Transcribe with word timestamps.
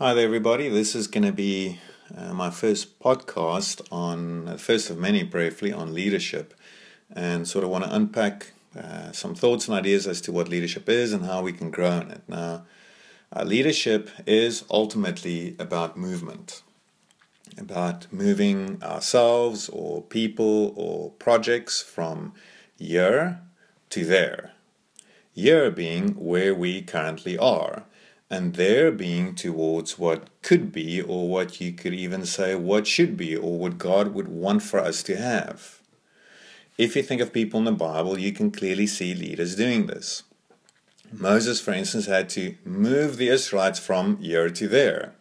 Hi 0.00 0.14
there, 0.14 0.26
everybody. 0.26 0.68
This 0.68 0.94
is 0.94 1.08
going 1.08 1.24
to 1.24 1.32
be 1.32 1.80
uh, 2.16 2.32
my 2.32 2.50
first 2.50 3.00
podcast 3.00 3.82
on, 3.90 4.44
the 4.44 4.52
uh, 4.52 4.56
first 4.56 4.90
of 4.90 4.96
many, 4.96 5.24
briefly, 5.24 5.72
on 5.72 5.92
leadership, 5.92 6.54
and 7.10 7.48
sort 7.48 7.64
of 7.64 7.70
want 7.70 7.82
to 7.82 7.92
unpack 7.92 8.52
uh, 8.78 9.10
some 9.10 9.34
thoughts 9.34 9.66
and 9.66 9.76
ideas 9.76 10.06
as 10.06 10.20
to 10.20 10.30
what 10.30 10.48
leadership 10.48 10.88
is 10.88 11.12
and 11.12 11.26
how 11.26 11.42
we 11.42 11.52
can 11.52 11.72
grow 11.72 11.98
in 11.98 12.12
it. 12.12 12.22
Now, 12.28 12.64
uh, 13.34 13.42
leadership 13.42 14.08
is 14.24 14.64
ultimately 14.70 15.56
about 15.58 15.96
movement, 15.96 16.62
about 17.58 18.06
moving 18.12 18.80
ourselves 18.84 19.68
or 19.68 20.02
people 20.02 20.74
or 20.76 21.10
projects 21.10 21.82
from 21.82 22.34
here 22.78 23.40
to 23.90 24.04
there. 24.04 24.52
Here 25.32 25.72
being 25.72 26.10
where 26.10 26.54
we 26.54 26.82
currently 26.82 27.36
are 27.36 27.82
and 28.30 28.54
there 28.54 28.90
being 28.90 29.34
towards 29.34 29.98
what 29.98 30.28
could 30.42 30.70
be, 30.72 31.00
or 31.00 31.28
what 31.28 31.60
you 31.60 31.72
could 31.72 31.94
even 31.94 32.26
say 32.26 32.54
what 32.54 32.86
should 32.86 33.16
be, 33.16 33.34
or 33.36 33.58
what 33.58 33.78
God 33.78 34.14
would 34.14 34.28
want 34.28 34.62
for 34.62 34.78
us 34.78 35.02
to 35.04 35.16
have. 35.16 35.80
If 36.76 36.94
you 36.94 37.02
think 37.02 37.20
of 37.20 37.32
people 37.32 37.58
in 37.58 37.64
the 37.64 37.72
Bible, 37.72 38.18
you 38.18 38.32
can 38.32 38.50
clearly 38.50 38.86
see 38.86 39.14
leaders 39.14 39.56
doing 39.56 39.86
this. 39.86 40.22
Moses, 41.12 41.60
for 41.60 41.72
instance, 41.72 42.06
had 42.06 42.28
to 42.30 42.54
move 42.64 43.16
the 43.16 43.28
Israelites 43.28 43.78
from 43.78 44.18
here 44.18 44.50
to 44.50 44.68
there. 44.68 45.14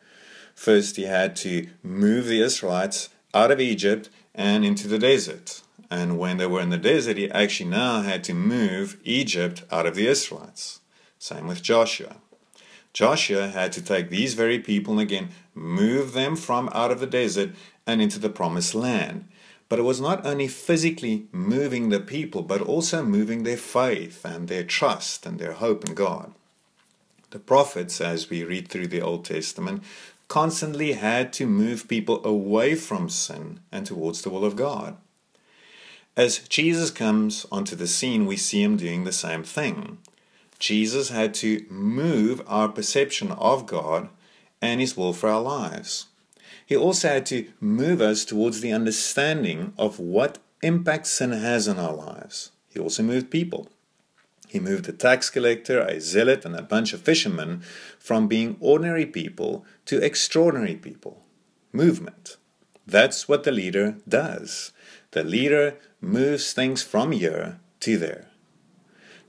First, 0.53 0.97
he 0.97 1.03
had 1.03 1.35
to 1.38 1.67
move 1.81 2.27
the 2.27 2.41
Israelites 2.41 3.09
out 3.33 3.52
of 3.52 3.61
Egypt 3.61 4.09
and 4.35 4.66
into 4.66 4.88
the 4.88 4.99
desert. 4.99 5.61
And 5.89 6.19
when 6.19 6.38
they 6.38 6.45
were 6.45 6.61
in 6.61 6.69
the 6.69 6.77
desert, 6.77 7.17
he 7.17 7.31
actually 7.31 7.69
now 7.69 8.02
had 8.02 8.23
to 8.25 8.33
move 8.33 8.97
Egypt 9.03 9.63
out 9.71 9.85
of 9.85 9.95
the 9.95 10.08
Israelites. 10.08 10.81
Same 11.17 11.47
with 11.47 11.63
Joshua. 11.63 12.17
Joshua 12.97 13.49
had 13.49 13.73
to 13.73 13.81
take 13.83 14.09
these 14.09 14.33
very 14.33 14.57
people 14.57 14.93
and 14.93 15.01
again 15.03 15.29
move 15.53 16.13
them 16.13 16.35
from 16.35 16.67
out 16.73 16.89
of 16.89 16.99
the 16.99 17.05
desert 17.05 17.52
and 17.85 18.02
into 18.02 18.17
the 18.17 18.27
promised 18.27 18.73
land. 18.73 19.27
But 19.69 19.77
it 19.77 19.83
was 19.83 20.02
not 20.02 20.25
only 20.25 20.47
physically 20.47 21.27
moving 21.31 21.89
the 21.89 21.99
people, 21.99 22.41
but 22.41 22.59
also 22.59 23.03
moving 23.03 23.44
their 23.44 23.55
faith 23.55 24.25
and 24.25 24.47
their 24.47 24.63
trust 24.63 25.27
and 25.27 25.38
their 25.38 25.53
hope 25.53 25.88
in 25.88 25.94
God. 25.94 26.33
The 27.30 27.38
prophets, 27.38 28.02
as 28.02 28.31
we 28.31 28.44
read 28.44 28.67
through 28.67 28.88
the 28.88 29.02
Old 29.02 29.25
Testament, 29.25 29.83
constantly 30.27 30.94
had 30.94 31.31
to 31.33 31.45
move 31.45 31.88
people 31.88 32.25
away 32.25 32.73
from 32.73 33.09
sin 33.09 33.59
and 33.72 33.85
towards 33.85 34.23
the 34.23 34.31
will 34.31 34.44
of 34.44 34.55
God. 34.55 34.97
As 36.16 36.39
Jesus 36.39 36.89
comes 36.89 37.45
onto 37.52 37.75
the 37.75 37.85
scene, 37.85 38.25
we 38.25 38.38
see 38.38 38.63
him 38.63 38.75
doing 38.75 39.03
the 39.03 39.11
same 39.11 39.44
thing. 39.44 40.00
Jesus 40.59 41.09
had 41.09 41.33
to 41.36 41.66
move 41.69 42.41
our 42.47 42.69
perception 42.69 43.31
of 43.31 43.66
God 43.66 44.09
and 44.61 44.81
His 44.81 44.97
will 44.97 45.13
for 45.13 45.30
our 45.30 45.41
lives. 45.41 46.08
He 46.66 46.75
also 46.75 47.08
had 47.08 47.25
to 47.27 47.47
move 47.59 48.02
us 48.02 48.25
towards 48.25 48.61
the 48.61 48.72
understanding 48.72 49.73
of 49.78 50.00
what 50.00 50.39
impact 50.61 51.08
sin 51.08 51.31
has 51.31 51.67
on 51.67 51.80
our 51.80 51.94
lives. 51.94 52.52
He 52.67 52.80
also 52.80 53.03
moved 53.03 53.31
people. 53.31 53.69
He 54.47 54.59
moved 54.59 54.88
a 54.88 54.94
tax 54.94 55.30
collector, 55.30 55.80
a 55.80 56.00
zealot, 56.00 56.45
and 56.45 56.55
a 56.55 56.61
bunch 56.61 56.94
of 56.94 57.02
fishermen 57.02 57.61
from 58.00 58.28
being 58.28 58.58
ordinary 58.59 59.05
people 59.05 59.66
to 59.85 60.03
extraordinary 60.03 60.75
people. 60.75 61.25
Movement. 61.73 62.38
That's 62.85 63.28
what 63.28 63.44
the 63.44 63.52
leader 63.52 63.97
does. 64.08 64.72
The 65.11 65.23
leader 65.23 65.75
moves 66.00 66.53
things 66.53 66.81
from 66.81 67.11
here 67.11 67.59
to 67.81 67.97
there. 67.97 68.28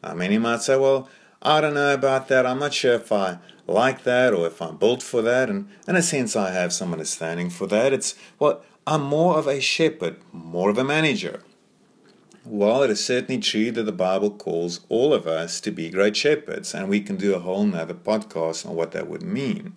Um, 0.02 0.10
now, 0.10 0.14
many 0.18 0.38
might 0.38 0.62
say, 0.62 0.76
well, 0.76 1.08
I 1.42 1.60
don't 1.60 1.74
know 1.74 1.94
about 1.94 2.28
that. 2.28 2.46
I'm 2.46 2.58
not 2.58 2.74
sure 2.74 2.94
if 2.94 3.12
I 3.12 3.38
like 3.66 4.02
that 4.04 4.32
or 4.32 4.46
if 4.46 4.60
I'm 4.60 4.76
built 4.76 5.02
for 5.02 5.22
that. 5.22 5.48
And 5.48 5.68
in 5.86 5.96
a 5.96 6.02
sense, 6.02 6.34
I 6.34 6.50
have 6.50 6.72
some 6.72 6.92
understanding 6.92 7.50
for 7.50 7.66
that. 7.68 7.92
It's, 7.92 8.14
well, 8.38 8.62
I'm 8.86 9.02
more 9.02 9.38
of 9.38 9.46
a 9.46 9.60
shepherd, 9.60 10.16
more 10.32 10.70
of 10.70 10.78
a 10.78 10.84
manager. 10.84 11.42
Well, 12.44 12.82
it 12.82 12.90
is 12.90 13.04
certainly 13.04 13.40
true 13.42 13.70
that 13.72 13.82
the 13.82 13.92
Bible 13.92 14.30
calls 14.30 14.80
all 14.88 15.12
of 15.12 15.26
us 15.26 15.60
to 15.60 15.70
be 15.70 15.90
great 15.90 16.16
shepherds, 16.16 16.74
and 16.74 16.88
we 16.88 17.02
can 17.02 17.16
do 17.16 17.34
a 17.34 17.40
whole 17.40 17.64
nother 17.64 17.92
podcast 17.92 18.66
on 18.66 18.74
what 18.74 18.92
that 18.92 19.06
would 19.06 19.22
mean. 19.22 19.74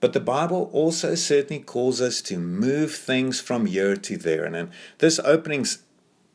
But 0.00 0.14
the 0.14 0.20
Bible 0.20 0.70
also 0.72 1.14
certainly 1.14 1.62
calls 1.62 2.00
us 2.00 2.22
to 2.22 2.38
move 2.38 2.94
things 2.94 3.40
from 3.40 3.66
here 3.66 3.96
to 3.96 4.16
there. 4.16 4.44
And 4.44 4.56
in 4.56 4.70
this 4.98 5.18
opening 5.18 5.66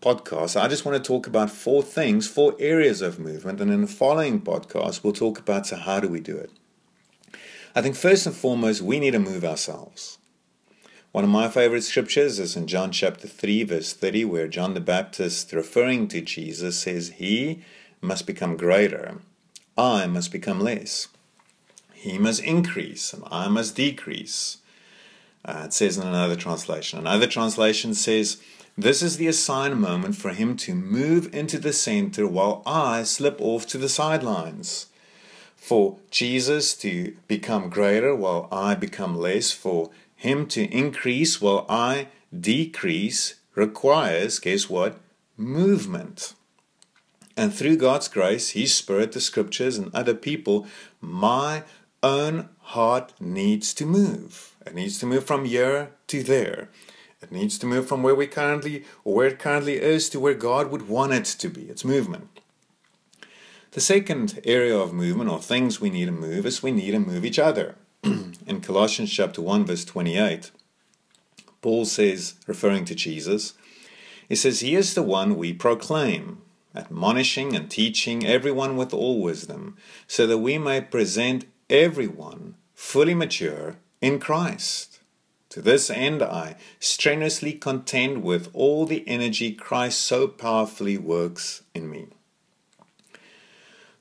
podcast, 0.01 0.59
I 0.59 0.67
just 0.67 0.83
want 0.83 1.01
to 1.01 1.07
talk 1.07 1.27
about 1.27 1.51
four 1.51 1.83
things, 1.83 2.27
four 2.27 2.55
areas 2.59 3.01
of 3.01 3.19
movement. 3.19 3.61
And 3.61 3.71
in 3.71 3.81
the 3.81 3.87
following 3.87 4.41
podcast, 4.41 5.03
we'll 5.03 5.13
talk 5.13 5.39
about 5.39 5.67
so 5.67 5.75
how 5.75 5.99
do 5.99 6.07
we 6.07 6.19
do 6.19 6.35
it. 6.37 6.51
I 7.75 7.81
think 7.81 7.95
first 7.95 8.25
and 8.25 8.35
foremost, 8.35 8.81
we 8.81 8.99
need 8.99 9.11
to 9.11 9.19
move 9.19 9.45
ourselves. 9.45 10.17
One 11.11 11.23
of 11.23 11.29
my 11.29 11.49
favorite 11.49 11.83
scriptures 11.83 12.39
is 12.39 12.55
in 12.55 12.67
John 12.67 12.91
chapter 12.91 13.27
3, 13.27 13.63
verse 13.63 13.93
30, 13.93 14.25
where 14.25 14.47
John 14.47 14.73
the 14.73 14.81
Baptist, 14.81 15.53
referring 15.53 16.07
to 16.09 16.21
Jesus, 16.21 16.79
says, 16.79 17.09
He 17.17 17.63
must 18.01 18.25
become 18.25 18.57
greater, 18.57 19.19
I 19.77 20.07
must 20.07 20.31
become 20.31 20.59
less. 20.59 21.07
He 21.93 22.17
must 22.17 22.41
increase, 22.41 23.13
and 23.13 23.23
I 23.29 23.47
must 23.47 23.75
decrease. 23.75 24.57
Uh, 25.45 25.63
it 25.65 25.73
says 25.73 25.97
in 25.97 26.07
another 26.07 26.35
translation. 26.35 26.99
Another 26.99 27.27
translation 27.27 27.93
says, 27.93 28.41
this 28.77 29.01
is 29.01 29.17
the 29.17 29.27
assigned 29.27 29.79
moment 29.79 30.15
for 30.15 30.29
him 30.29 30.55
to 30.57 30.73
move 30.73 31.33
into 31.33 31.59
the 31.59 31.73
center 31.73 32.27
while 32.27 32.63
I 32.65 33.03
slip 33.03 33.39
off 33.39 33.67
to 33.67 33.77
the 33.77 33.89
sidelines. 33.89 34.87
For 35.55 35.97
Jesus 36.09 36.75
to 36.77 37.15
become 37.27 37.69
greater 37.69 38.15
while 38.15 38.47
I 38.51 38.75
become 38.75 39.15
less, 39.15 39.51
for 39.51 39.91
him 40.15 40.47
to 40.47 40.63
increase 40.65 41.41
while 41.41 41.65
I 41.69 42.07
decrease, 42.37 43.35
requires, 43.55 44.39
guess 44.39 44.69
what? 44.69 44.99
Movement. 45.37 46.33
And 47.37 47.53
through 47.53 47.77
God's 47.77 48.07
grace, 48.07 48.51
His 48.51 48.75
Spirit, 48.75 49.13
the 49.13 49.21
Scriptures, 49.21 49.77
and 49.77 49.93
other 49.93 50.13
people, 50.13 50.67
my 50.99 51.63
own 52.03 52.49
heart 52.59 53.13
needs 53.19 53.73
to 53.75 53.85
move. 53.85 54.55
It 54.65 54.75
needs 54.75 54.99
to 54.99 55.05
move 55.05 55.25
from 55.25 55.45
here 55.45 55.91
to 56.07 56.23
there. 56.23 56.69
It 57.21 57.31
needs 57.31 57.57
to 57.59 57.65
move 57.65 57.87
from 57.87 58.01
where 58.01 58.15
we 58.15 58.27
currently 58.27 58.83
or 59.03 59.13
where 59.13 59.27
it 59.27 59.39
currently 59.39 59.79
is 59.79 60.09
to 60.09 60.19
where 60.19 60.33
God 60.33 60.71
would 60.71 60.87
want 60.87 61.13
it 61.13 61.25
to 61.25 61.49
be. 61.49 61.63
It's 61.63 61.85
movement. 61.85 62.39
The 63.71 63.81
second 63.81 64.41
area 64.43 64.77
of 64.77 64.91
movement 64.91 65.29
or 65.29 65.39
things 65.39 65.79
we 65.79 65.89
need 65.89 66.05
to 66.05 66.11
move 66.11 66.45
is 66.45 66.63
we 66.63 66.71
need 66.71 66.91
to 66.91 66.99
move 66.99 67.23
each 67.23 67.39
other. 67.39 67.75
In 68.03 68.61
Colossians 68.61 69.11
chapter 69.11 69.41
1 69.41 69.65
verse 69.65 69.85
28, 69.85 70.51
Paul 71.61 71.85
says 71.85 72.33
referring 72.47 72.85
to 72.85 72.95
Jesus, 72.95 73.53
he 74.27 74.35
says 74.35 74.61
he 74.61 74.75
is 74.75 74.93
the 74.93 75.03
one 75.03 75.37
we 75.37 75.53
proclaim, 75.53 76.41
admonishing 76.75 77.55
and 77.55 77.69
teaching 77.69 78.25
everyone 78.25 78.77
with 78.77 78.93
all 78.93 79.21
wisdom, 79.21 79.77
so 80.07 80.25
that 80.25 80.39
we 80.39 80.57
may 80.57 80.81
present 80.81 81.45
everyone 81.69 82.55
fully 82.73 83.13
mature 83.13 83.75
in 84.01 84.19
Christ. 84.19 85.00
To 85.51 85.61
this 85.61 85.89
end, 85.89 86.23
I 86.23 86.55
strenuously 86.79 87.51
contend 87.51 88.23
with 88.23 88.49
all 88.53 88.85
the 88.85 89.03
energy 89.05 89.51
Christ 89.51 89.99
so 89.99 90.29
powerfully 90.29 90.97
works 90.97 91.61
in 91.75 91.89
me. 91.89 92.07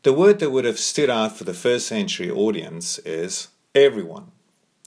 The 0.05 0.13
word 0.13 0.39
that 0.39 0.51
would 0.51 0.65
have 0.65 0.79
stood 0.79 1.11
out 1.11 1.37
for 1.37 1.43
the 1.43 1.53
first 1.53 1.89
century 1.89 2.31
audience 2.31 3.01
is 3.01 3.49
everyone. 3.75 4.31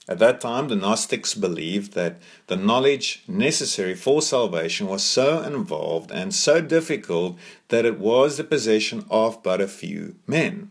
At 0.08 0.18
that 0.20 0.40
time, 0.40 0.68
the 0.68 0.74
Gnostics 0.74 1.34
believed 1.34 1.92
that 1.92 2.16
the 2.46 2.56
knowledge 2.56 3.24
necessary 3.28 3.94
for 3.94 4.22
salvation 4.22 4.86
was 4.86 5.02
so 5.02 5.42
involved 5.42 6.10
and 6.10 6.34
so 6.34 6.62
difficult 6.62 7.38
that 7.68 7.84
it 7.84 7.98
was 7.98 8.38
the 8.38 8.44
possession 8.44 9.04
of 9.10 9.42
but 9.42 9.60
a 9.60 9.68
few 9.68 10.16
men. 10.26 10.70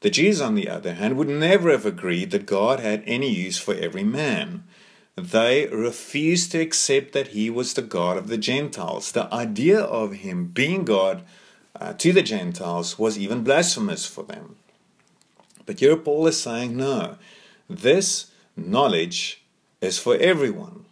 The 0.00 0.10
Jews, 0.10 0.40
on 0.42 0.54
the 0.54 0.68
other 0.68 0.94
hand, 0.94 1.16
would 1.16 1.28
never 1.28 1.70
have 1.70 1.86
agreed 1.86 2.30
that 2.30 2.44
God 2.46 2.78
had 2.78 3.02
any 3.06 3.30
use 3.34 3.58
for 3.58 3.74
every 3.74 4.04
man 4.04 4.64
they 5.18 5.66
refused 5.66 6.52
to 6.52 6.60
accept 6.60 7.12
that 7.12 7.28
he 7.28 7.50
was 7.50 7.74
the 7.74 7.82
God 7.82 8.16
of 8.16 8.28
the 8.28 8.38
Gentiles. 8.38 9.12
The 9.12 9.32
idea 9.32 9.80
of 9.80 10.12
him 10.14 10.46
being 10.46 10.84
God 10.84 11.22
uh, 11.78 11.92
to 11.94 12.12
the 12.12 12.22
Gentiles 12.22 12.98
was 12.98 13.18
even 13.18 13.44
blasphemous 13.44 14.06
for 14.06 14.24
them. 14.24 14.56
But 15.66 15.80
here 15.80 15.96
Paul 15.96 16.26
is 16.26 16.40
saying, 16.40 16.76
no, 16.76 17.16
this 17.68 18.30
knowledge 18.56 19.42
is 19.80 19.98
for 19.98 20.16
everyone. 20.16 20.84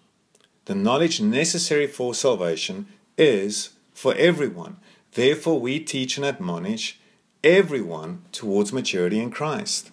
The 0.67 0.75
knowledge 0.75 1.21
necessary 1.21 1.87
for 1.87 2.15
salvation 2.15 2.87
is 3.17 3.71
for 3.95 4.15
everyone. 4.15 4.77
Therefore, 5.13 5.59
we 5.59 5.81
teach 5.81 6.17
and 6.17 6.27
admonish 6.27 6.99
everyone 7.43 8.23
towards 8.33 8.73
maturity 8.73 9.19
in 9.19 9.31
Christ. 9.31 9.91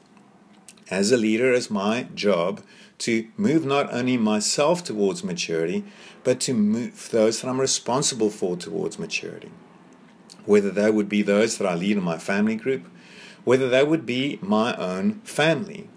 As 0.89 1.11
a 1.11 1.17
leader, 1.17 1.53
it's 1.53 1.69
my 1.69 2.07
job 2.15 2.61
to 2.99 3.27
move 3.37 3.65
not 3.65 3.93
only 3.93 4.17
myself 4.17 4.83
towards 4.83 5.23
maturity, 5.23 5.83
but 6.23 6.39
to 6.41 6.53
move 6.53 7.09
those 7.11 7.41
that 7.41 7.49
I'm 7.49 7.61
responsible 7.61 8.29
for 8.29 8.55
towards 8.55 8.99
maturity. 8.99 9.51
Whether 10.45 10.71
they 10.71 10.91
would 10.91 11.09
be 11.09 11.21
those 11.21 11.57
that 11.57 11.67
I 11.67 11.75
lead 11.75 11.97
in 11.97 12.03
my 12.03 12.17
family 12.17 12.55
group, 12.55 12.87
whether 13.43 13.69
they 13.69 13.83
would 13.83 14.05
be 14.05 14.39
my 14.41 14.75
own 14.75 15.21
family, 15.21 15.89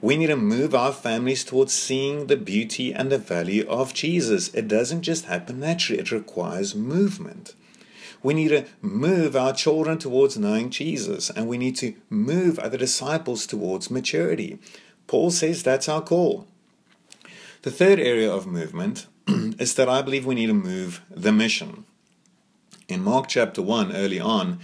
We 0.00 0.16
need 0.16 0.28
to 0.28 0.36
move 0.36 0.74
our 0.74 0.92
families 0.92 1.42
towards 1.42 1.72
seeing 1.72 2.26
the 2.28 2.36
beauty 2.36 2.92
and 2.94 3.10
the 3.10 3.18
value 3.18 3.66
of 3.68 3.94
Jesus. 3.94 4.54
It 4.54 4.68
doesn't 4.68 5.02
just 5.02 5.24
happen 5.24 5.58
naturally, 5.58 6.00
it 6.00 6.12
requires 6.12 6.74
movement. 6.74 7.54
We 8.22 8.34
need 8.34 8.48
to 8.48 8.66
move 8.82 9.36
our 9.36 9.52
children 9.52 9.98
towards 9.98 10.36
knowing 10.38 10.70
Jesus, 10.70 11.30
and 11.30 11.48
we 11.48 11.58
need 11.58 11.76
to 11.76 11.94
move 12.10 12.58
other 12.58 12.76
disciples 12.76 13.46
towards 13.46 13.90
maturity. 13.90 14.58
Paul 15.06 15.30
says 15.30 15.62
that's 15.62 15.88
our 15.88 16.02
call. 16.02 16.46
The 17.62 17.70
third 17.70 17.98
area 17.98 18.32
of 18.32 18.46
movement 18.46 19.06
is 19.26 19.74
that 19.74 19.88
I 19.88 20.02
believe 20.02 20.26
we 20.26 20.34
need 20.34 20.46
to 20.46 20.54
move 20.54 21.02
the 21.10 21.32
mission. 21.32 21.84
In 22.88 23.02
Mark 23.02 23.28
chapter 23.28 23.60
1, 23.60 23.94
early 23.94 24.20
on, 24.20 24.60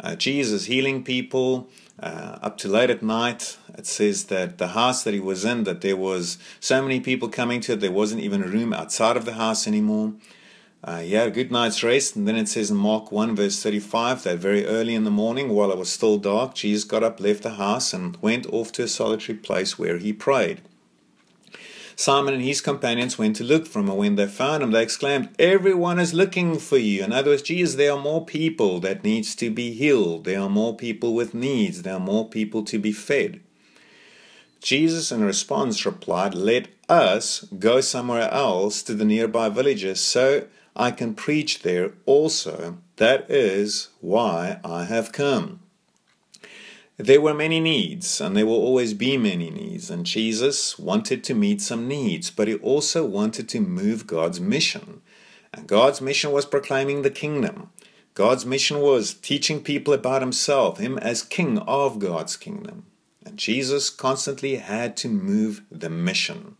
uh, 0.00 0.14
Jesus 0.14 0.66
healing 0.66 1.02
people 1.02 1.68
uh, 2.00 2.38
up 2.42 2.56
to 2.58 2.68
late 2.68 2.90
at 2.90 3.02
night. 3.02 3.58
It 3.76 3.86
says 3.86 4.24
that 4.24 4.58
the 4.58 4.68
house 4.68 5.02
that 5.02 5.14
he 5.14 5.20
was 5.20 5.44
in, 5.44 5.64
that 5.64 5.80
there 5.80 5.96
was 5.96 6.38
so 6.60 6.82
many 6.82 7.00
people 7.00 7.28
coming 7.28 7.60
to 7.62 7.72
it, 7.72 7.80
there 7.80 7.92
wasn't 7.92 8.22
even 8.22 8.42
a 8.42 8.48
room 8.48 8.72
outside 8.72 9.16
of 9.16 9.24
the 9.24 9.34
house 9.34 9.66
anymore. 9.66 10.14
Uh, 10.82 11.00
he 11.00 11.14
had 11.14 11.28
a 11.28 11.32
good 11.32 11.50
night's 11.50 11.82
rest, 11.82 12.14
and 12.14 12.28
then 12.28 12.36
it 12.36 12.48
says 12.48 12.70
in 12.70 12.76
Mark 12.76 13.10
1, 13.10 13.34
verse 13.34 13.60
35, 13.60 14.22
that 14.22 14.38
very 14.38 14.64
early 14.64 14.94
in 14.94 15.02
the 15.02 15.10
morning, 15.10 15.48
while 15.48 15.72
it 15.72 15.78
was 15.78 15.90
still 15.90 16.18
dark, 16.18 16.54
Jesus 16.54 16.84
got 16.84 17.02
up, 17.02 17.18
left 17.18 17.42
the 17.42 17.54
house, 17.54 17.92
and 17.92 18.16
went 18.22 18.46
off 18.46 18.70
to 18.72 18.84
a 18.84 18.88
solitary 18.88 19.36
place 19.36 19.76
where 19.76 19.98
he 19.98 20.12
prayed. 20.12 20.60
Simon 21.96 22.34
and 22.34 22.44
his 22.44 22.60
companions 22.60 23.18
went 23.18 23.34
to 23.34 23.42
look 23.42 23.66
for 23.66 23.80
him, 23.80 23.88
and 23.88 23.98
when 23.98 24.14
they 24.14 24.28
found 24.28 24.62
him, 24.62 24.70
they 24.70 24.84
exclaimed, 24.84 25.30
Everyone 25.36 25.98
is 25.98 26.14
looking 26.14 26.56
for 26.56 26.78
you. 26.78 27.02
In 27.02 27.12
other 27.12 27.32
words, 27.32 27.42
Jesus, 27.42 27.74
there 27.74 27.90
are 27.90 28.00
more 28.00 28.24
people 28.24 28.78
that 28.78 29.02
needs 29.02 29.34
to 29.34 29.50
be 29.50 29.72
healed. 29.72 30.22
There 30.22 30.40
are 30.40 30.48
more 30.48 30.76
people 30.76 31.12
with 31.12 31.34
needs. 31.34 31.82
There 31.82 31.94
are 31.94 32.00
more 32.00 32.28
people 32.28 32.62
to 32.66 32.78
be 32.78 32.92
fed. 32.92 33.40
Jesus, 34.60 35.10
in 35.10 35.24
response, 35.24 35.84
replied, 35.84 36.36
Let 36.36 36.68
us 36.88 37.44
go 37.58 37.80
somewhere 37.80 38.30
else 38.30 38.80
to 38.84 38.94
the 38.94 39.04
nearby 39.04 39.48
villages 39.48 40.00
so 40.00 40.46
I 40.78 40.92
can 40.92 41.14
preach 41.14 41.62
there 41.62 41.94
also. 42.06 42.78
That 42.96 43.28
is 43.28 43.88
why 44.00 44.60
I 44.64 44.84
have 44.84 45.10
come. 45.10 45.58
There 46.96 47.20
were 47.20 47.34
many 47.34 47.58
needs, 47.58 48.20
and 48.20 48.36
there 48.36 48.46
will 48.46 48.54
always 48.54 48.94
be 48.94 49.16
many 49.16 49.50
needs, 49.50 49.90
and 49.90 50.06
Jesus 50.06 50.78
wanted 50.78 51.24
to 51.24 51.34
meet 51.34 51.60
some 51.60 51.88
needs, 51.88 52.30
but 52.30 52.48
he 52.48 52.54
also 52.54 53.04
wanted 53.04 53.48
to 53.50 53.60
move 53.60 54.06
God's 54.06 54.40
mission. 54.40 55.00
And 55.52 55.66
God's 55.66 56.00
mission 56.00 56.30
was 56.30 56.46
proclaiming 56.46 57.02
the 57.02 57.10
kingdom. 57.10 57.70
God's 58.14 58.46
mission 58.46 58.80
was 58.80 59.14
teaching 59.14 59.62
people 59.62 59.94
about 59.94 60.22
himself, 60.22 60.78
him 60.78 60.98
as 60.98 61.22
king 61.22 61.58
of 61.58 61.98
God's 61.98 62.36
kingdom. 62.36 62.86
And 63.24 63.36
Jesus 63.36 63.90
constantly 63.90 64.56
had 64.56 64.96
to 64.98 65.08
move 65.08 65.62
the 65.70 65.90
mission. 65.90 66.56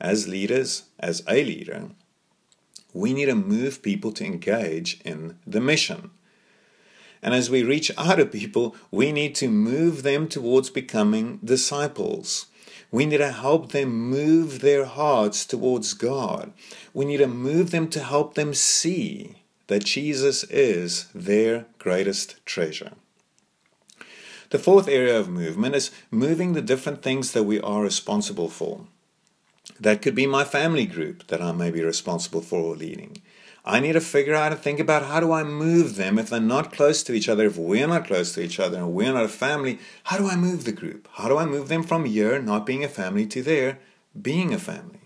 As 0.00 0.28
leaders, 0.28 0.84
as 0.98 1.22
a 1.28 1.44
leader, 1.44 1.90
we 2.98 3.12
need 3.14 3.26
to 3.26 3.34
move 3.34 3.80
people 3.80 4.10
to 4.10 4.24
engage 4.24 5.00
in 5.04 5.38
the 5.46 5.60
mission. 5.60 6.10
And 7.22 7.32
as 7.32 7.48
we 7.48 7.62
reach 7.62 7.92
out 7.96 8.16
to 8.16 8.26
people, 8.26 8.74
we 8.90 9.12
need 9.12 9.36
to 9.36 9.48
move 9.48 10.02
them 10.02 10.28
towards 10.28 10.68
becoming 10.68 11.38
disciples. 11.44 12.46
We 12.90 13.06
need 13.06 13.18
to 13.18 13.30
help 13.30 13.70
them 13.70 14.10
move 14.10 14.60
their 14.60 14.84
hearts 14.84 15.46
towards 15.46 15.94
God. 15.94 16.52
We 16.92 17.04
need 17.04 17.18
to 17.18 17.28
move 17.28 17.70
them 17.70 17.88
to 17.90 18.02
help 18.02 18.34
them 18.34 18.52
see 18.52 19.36
that 19.68 19.84
Jesus 19.84 20.42
is 20.44 21.06
their 21.14 21.66
greatest 21.78 22.44
treasure. 22.46 22.92
The 24.50 24.58
fourth 24.58 24.88
area 24.88 25.16
of 25.16 25.28
movement 25.28 25.76
is 25.76 25.92
moving 26.10 26.54
the 26.54 26.62
different 26.62 27.02
things 27.02 27.30
that 27.32 27.44
we 27.44 27.60
are 27.60 27.82
responsible 27.82 28.48
for. 28.48 28.86
That 29.80 30.02
could 30.02 30.14
be 30.14 30.26
my 30.26 30.44
family 30.44 30.86
group 30.86 31.26
that 31.28 31.42
I 31.42 31.52
may 31.52 31.70
be 31.70 31.82
responsible 31.82 32.40
for 32.40 32.60
or 32.60 32.76
leading. 32.76 33.18
I 33.64 33.80
need 33.80 33.92
to 33.92 34.00
figure 34.00 34.34
out 34.34 34.52
and 34.52 34.60
think 34.60 34.80
about 34.80 35.04
how 35.04 35.20
do 35.20 35.30
I 35.32 35.44
move 35.44 35.96
them 35.96 36.18
if 36.18 36.30
they're 36.30 36.40
not 36.40 36.72
close 36.72 37.02
to 37.02 37.12
each 37.12 37.28
other, 37.28 37.46
if 37.46 37.58
we're 37.58 37.86
not 37.86 38.06
close 38.06 38.32
to 38.32 38.42
each 38.42 38.58
other 38.58 38.78
and 38.78 38.94
we're 38.94 39.12
not 39.12 39.24
a 39.24 39.28
family, 39.28 39.78
how 40.04 40.16
do 40.16 40.28
I 40.28 40.36
move 40.36 40.64
the 40.64 40.72
group? 40.72 41.06
How 41.12 41.28
do 41.28 41.36
I 41.36 41.44
move 41.44 41.68
them 41.68 41.82
from 41.82 42.06
here, 42.06 42.40
not 42.40 42.64
being 42.64 42.82
a 42.82 42.88
family, 42.88 43.26
to 43.26 43.42
there, 43.42 43.78
being 44.20 44.54
a 44.54 44.58
family? 44.58 45.00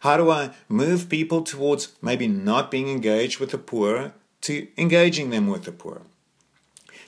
How 0.00 0.16
do 0.16 0.30
I 0.30 0.50
move 0.68 1.08
people 1.08 1.42
towards 1.42 1.92
maybe 2.02 2.26
not 2.28 2.70
being 2.70 2.88
engaged 2.88 3.40
with 3.40 3.52
the 3.52 3.58
poor 3.58 4.12
to 4.42 4.68
engaging 4.76 5.30
them 5.30 5.46
with 5.46 5.64
the 5.64 5.72
poor? 5.72 6.02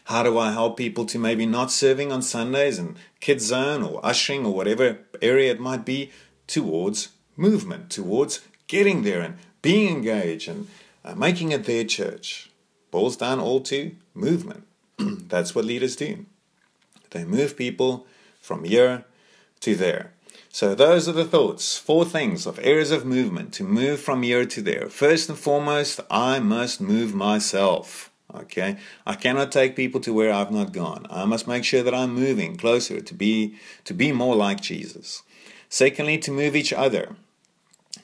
How 0.04 0.22
do 0.22 0.38
I 0.38 0.52
help 0.52 0.76
people 0.76 1.04
to 1.06 1.18
maybe 1.18 1.44
not 1.44 1.72
serving 1.72 2.12
on 2.12 2.22
Sundays 2.22 2.78
and 2.78 2.96
kids 3.20 3.44
zone 3.44 3.82
or 3.82 4.04
ushering 4.04 4.46
or 4.46 4.54
whatever 4.54 4.98
area 5.20 5.50
it 5.50 5.60
might 5.60 5.84
be 5.84 6.10
towards 6.46 7.10
movement, 7.36 7.90
towards 7.90 8.40
getting 8.66 9.02
there 9.02 9.20
and 9.20 9.36
being 9.62 9.96
engaged 9.96 10.48
and 10.48 10.68
uh, 11.04 11.14
making 11.14 11.52
it 11.52 11.64
their 11.64 11.84
church. 11.84 12.50
Boils 12.90 13.16
down 13.16 13.40
all 13.40 13.60
to 13.60 13.94
movement. 14.14 14.64
That's 14.98 15.54
what 15.54 15.64
leaders 15.64 15.96
do. 15.96 16.26
They 17.10 17.24
move 17.24 17.56
people 17.56 18.06
from 18.40 18.64
here 18.64 19.04
to 19.60 19.74
there. 19.74 20.12
So 20.50 20.74
those 20.74 21.08
are 21.08 21.12
the 21.12 21.24
thoughts, 21.24 21.76
four 21.76 22.04
things 22.04 22.46
of 22.46 22.60
areas 22.62 22.92
of 22.92 23.04
movement 23.04 23.52
to 23.54 23.64
move 23.64 24.00
from 24.00 24.22
here 24.22 24.46
to 24.46 24.62
there. 24.62 24.88
First 24.88 25.28
and 25.28 25.36
foremost, 25.36 26.00
I 26.10 26.38
must 26.38 26.80
move 26.80 27.12
myself. 27.14 28.10
Okay, 28.32 28.76
I 29.06 29.14
cannot 29.14 29.52
take 29.52 29.76
people 29.76 30.00
to 30.00 30.12
where 30.12 30.32
I've 30.32 30.50
not 30.50 30.72
gone. 30.72 31.06
I 31.10 31.24
must 31.24 31.46
make 31.48 31.64
sure 31.64 31.82
that 31.82 31.94
I'm 31.94 32.14
moving 32.14 32.56
closer 32.56 33.00
to 33.00 33.14
be 33.14 33.56
to 33.84 33.94
be 33.94 34.12
more 34.12 34.34
like 34.34 34.60
Jesus. 34.60 35.22
Secondly, 35.68 36.18
to 36.18 36.30
move 36.30 36.54
each 36.54 36.72
other, 36.72 37.16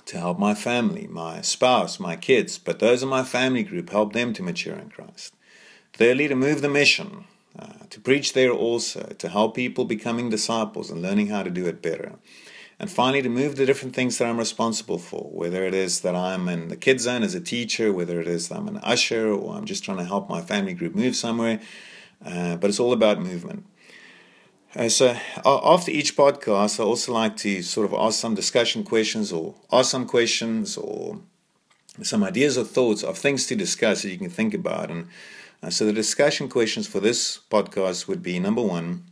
to 0.07 0.19
help 0.19 0.39
my 0.39 0.55
family, 0.55 1.07
my 1.07 1.41
spouse, 1.41 2.01
my 2.01 2.17
kids, 2.17 2.59
but 2.59 2.79
those 2.79 3.03
in 3.03 3.09
my 3.09 3.23
family 3.23 3.63
group, 3.63 3.91
help 3.91 4.13
them 4.13 4.33
to 4.33 4.43
mature 4.43 4.77
in 4.77 4.91
Christ. 4.91 5.35
Thirdly, 5.93 6.29
to 6.29 6.35
move 6.35 6.63
the 6.63 6.69
mission, 6.69 7.25
uh, 7.59 7.85
to 7.91 8.01
preach 8.01 8.33
there 8.33 8.53
also, 8.53 9.15
to 9.19 9.29
help 9.29 9.55
people 9.55 9.85
becoming 9.85 10.31
disciples 10.31 10.91
and 10.91 11.03
learning 11.03 11.29
how 11.29 11.43
to 11.43 11.51
do 11.51 11.67
it 11.67 11.83
better. 11.83 12.15
And 12.79 12.91
finally, 12.91 13.21
to 13.23 13.29
move 13.29 13.57
the 13.57 13.67
different 13.67 13.95
things 13.95 14.17
that 14.17 14.27
I'm 14.27 14.39
responsible 14.39 14.99
for, 14.99 15.31
whether 15.31 15.65
it 15.65 15.75
is 15.75 16.01
that 16.01 16.17
I'm 16.17 16.49
in 16.49 16.69
the 16.69 16.77
kids 16.77 17.03
zone 17.03 17.23
as 17.23 17.35
a 17.35 17.41
teacher, 17.41 17.93
whether 17.93 18.21
it 18.21 18.27
is 18.27 18.49
that 18.49 18.57
I'm 18.57 18.69
an 18.69 18.79
usher, 18.79 19.31
or 19.31 19.55
I'm 19.55 19.67
just 19.67 19.85
trying 19.85 19.99
to 19.99 20.05
help 20.05 20.31
my 20.31 20.41
family 20.41 20.73
group 20.73 20.95
move 20.95 21.15
somewhere. 21.15 21.61
Uh, 22.25 22.57
but 22.57 22.71
it's 22.71 22.81
all 22.81 22.95
about 22.95 23.21
movement. 23.21 23.67
Uh, 24.77 24.89
so 24.89 25.17
after 25.45 25.91
each 25.91 26.17
podcast, 26.17 26.79
I 26.79 26.85
also 26.85 27.13
like 27.13 27.37
to 27.39 27.61
sort 27.63 27.87
of 27.87 27.99
ask 27.99 28.21
some 28.21 28.37
discussion 28.37 28.85
questions 28.85 29.33
or 29.33 29.57
ask 29.73 29.91
some 29.91 30.07
questions 30.07 30.77
or 30.77 31.19
some 32.03 32.23
ideas 32.23 32.57
or 32.57 32.65
thoughts 32.65 33.03
of 33.03 33.19
things 33.19 33.47
to 33.47 33.57
discuss 33.57 34.03
that 34.03 34.11
you 34.11 34.19
can 34.19 34.31
think 34.31 34.55
about. 34.55 34.91
And 34.91 35.09
uh, 35.61 35.71
so 35.71 35.87
the 35.87 35.93
discussion 35.93 36.49
questions 36.49 36.87
for 36.87 37.01
this 37.01 37.41
podcast 37.51 38.07
would 38.07 38.23
be 38.23 38.39
number 38.39 38.63
one, 38.63 39.05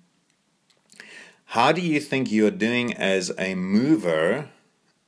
how 1.47 1.73
do 1.73 1.81
you 1.81 1.99
think 1.99 2.31
you're 2.31 2.53
doing 2.53 2.95
as 2.95 3.33
a 3.37 3.57
mover 3.57 4.51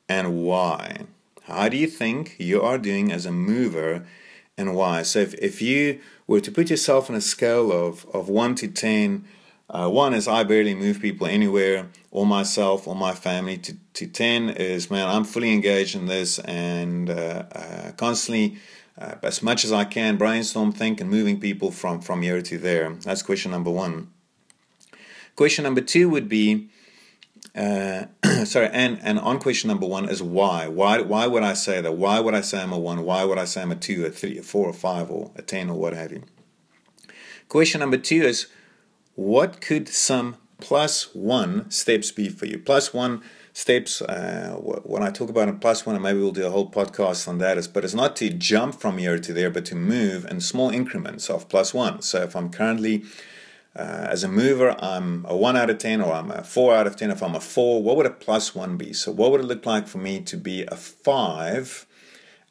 and 0.08 0.42
why? 0.42 1.06
How 1.42 1.68
do 1.68 1.76
you 1.76 1.86
think 1.86 2.34
you 2.38 2.60
are 2.60 2.78
doing 2.78 3.12
as 3.12 3.24
a 3.24 3.32
mover 3.32 4.04
and 4.58 4.74
why? 4.74 5.02
So 5.02 5.20
if, 5.20 5.34
if 5.34 5.62
you 5.62 6.00
were 6.26 6.40
to 6.40 6.50
put 6.50 6.70
yourself 6.70 7.08
on 7.08 7.14
a 7.14 7.20
scale 7.20 7.70
of, 7.70 8.04
of 8.12 8.28
1 8.28 8.56
to 8.56 8.68
10, 8.68 9.24
uh, 9.70 9.88
one 9.88 10.14
is 10.14 10.26
I 10.26 10.42
barely 10.42 10.74
move 10.74 11.00
people 11.00 11.28
anywhere, 11.28 11.86
or 12.10 12.26
myself, 12.26 12.88
or 12.88 12.96
my 12.96 13.14
family. 13.14 13.56
To, 13.58 13.76
to 13.94 14.06
10 14.06 14.50
is, 14.50 14.90
man, 14.90 15.08
I'm 15.08 15.24
fully 15.24 15.52
engaged 15.52 15.94
in 15.94 16.06
this 16.06 16.40
and 16.40 17.08
uh, 17.08 17.44
uh, 17.54 17.92
constantly, 17.92 18.58
uh, 18.98 19.14
as 19.22 19.42
much 19.42 19.64
as 19.64 19.70
I 19.70 19.84
can, 19.84 20.16
brainstorm, 20.16 20.72
think, 20.72 21.00
and 21.00 21.08
moving 21.08 21.38
people 21.38 21.70
from, 21.70 22.00
from 22.00 22.22
here 22.22 22.42
to 22.42 22.58
there. 22.58 22.92
That's 23.04 23.22
question 23.22 23.52
number 23.52 23.70
one. 23.70 24.08
Question 25.36 25.62
number 25.62 25.80
two 25.80 26.08
would 26.08 26.28
be, 26.28 26.68
uh, 27.54 28.06
sorry, 28.44 28.70
and, 28.72 28.98
and 29.02 29.20
on 29.20 29.38
question 29.38 29.68
number 29.68 29.86
one 29.86 30.08
is 30.08 30.20
why? 30.20 30.66
Why 30.66 31.00
why 31.00 31.26
would 31.26 31.42
I 31.42 31.54
say 31.54 31.80
that? 31.80 31.92
Why 31.92 32.20
would 32.20 32.34
I 32.34 32.40
say 32.40 32.60
I'm 32.60 32.72
a 32.72 32.78
one? 32.78 33.04
Why 33.04 33.24
would 33.24 33.38
I 33.38 33.44
say 33.44 33.62
I'm 33.62 33.72
a 33.72 33.76
two, 33.76 34.04
a 34.04 34.10
three, 34.10 34.38
a 34.38 34.42
four, 34.42 34.68
a 34.68 34.72
five, 34.72 35.10
or 35.10 35.30
a 35.36 35.42
ten, 35.42 35.70
or 35.70 35.78
what 35.78 35.94
have 35.94 36.12
you? 36.12 36.24
Question 37.48 37.80
number 37.80 37.96
two 37.96 38.22
is 38.22 38.48
what 39.14 39.60
could 39.60 39.88
some 39.88 40.36
plus 40.58 41.14
one 41.14 41.70
steps 41.70 42.10
be 42.10 42.28
for 42.28 42.46
you? 42.46 42.58
Plus 42.58 42.92
one 42.92 43.22
steps, 43.52 44.02
uh, 44.02 44.56
when 44.60 45.02
I 45.02 45.10
talk 45.10 45.28
about 45.28 45.48
a 45.48 45.52
plus 45.52 45.84
one, 45.84 45.96
and 45.96 46.02
maybe 46.02 46.18
we'll 46.18 46.32
do 46.32 46.46
a 46.46 46.50
whole 46.50 46.70
podcast 46.70 47.26
on 47.28 47.38
that, 47.38 47.58
is, 47.58 47.68
but 47.68 47.84
it's 47.84 47.94
not 47.94 48.16
to 48.16 48.30
jump 48.30 48.74
from 48.74 48.98
here 48.98 49.18
to 49.18 49.32
there, 49.32 49.50
but 49.50 49.64
to 49.66 49.74
move 49.74 50.24
in 50.26 50.40
small 50.40 50.70
increments 50.70 51.28
of 51.28 51.48
plus 51.48 51.74
one. 51.74 52.02
So 52.02 52.22
if 52.22 52.36
I'm 52.36 52.50
currently 52.50 53.04
uh, 53.76 54.08
as 54.10 54.24
a 54.24 54.28
mover, 54.28 54.76
I'm 54.82 55.24
a 55.28 55.36
1 55.36 55.56
out 55.56 55.70
of 55.70 55.78
10 55.78 56.00
or 56.00 56.12
I'm 56.12 56.30
a 56.30 56.42
4 56.42 56.74
out 56.74 56.86
of 56.86 56.96
10. 56.96 57.10
If 57.10 57.22
I'm 57.22 57.36
a 57.36 57.40
4, 57.40 57.82
what 57.82 57.96
would 57.96 58.06
a 58.06 58.10
plus 58.10 58.54
1 58.54 58.76
be? 58.76 58.92
So, 58.92 59.12
what 59.12 59.30
would 59.30 59.40
it 59.40 59.46
look 59.46 59.64
like 59.64 59.86
for 59.86 59.98
me 59.98 60.20
to 60.22 60.36
be 60.36 60.64
a 60.64 60.74
5 60.74 61.86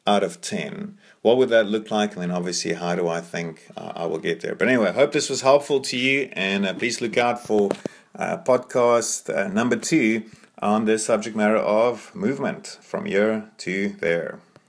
out 0.06 0.22
of 0.22 0.40
10? 0.40 0.98
what 1.22 1.36
would 1.36 1.50
that 1.50 1.66
look 1.66 1.90
like? 1.90 2.14
And 2.14 2.22
then 2.22 2.30
obviously, 2.30 2.74
how 2.74 2.94
do 2.94 3.08
I 3.08 3.20
think 3.20 3.66
uh, 3.76 3.92
I 3.94 4.06
will 4.06 4.18
get 4.18 4.40
there? 4.40 4.54
But 4.54 4.68
anyway, 4.68 4.88
I 4.88 4.92
hope 4.92 5.12
this 5.12 5.28
was 5.28 5.42
helpful 5.42 5.80
to 5.80 5.96
you, 5.96 6.30
and 6.32 6.66
uh, 6.66 6.74
please 6.74 7.00
look 7.00 7.16
out 7.18 7.44
for 7.44 7.70
uh, 8.14 8.38
podcast 8.38 9.34
uh, 9.34 9.48
number 9.48 9.76
two 9.76 10.24
on 10.60 10.84
the 10.84 10.98
subject 10.98 11.36
matter 11.36 11.56
of 11.56 12.14
movement 12.14 12.78
from 12.80 13.04
here 13.04 13.50
to 13.58 13.90
there. 14.00 14.40